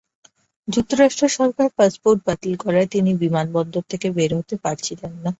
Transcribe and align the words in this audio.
যুক্তরাষ্ট্র 0.67 1.25
সরকার 1.37 1.67
পাসপোর্ট 1.77 2.19
বাতিল 2.27 2.53
করায় 2.63 2.87
তিনি 2.93 3.11
বিমানবন্দর 3.21 3.83
থেকে 3.91 4.07
বের 4.17 4.31
হতে 4.37 4.55
পারছিলেন 4.63 5.11
না। 5.15 5.29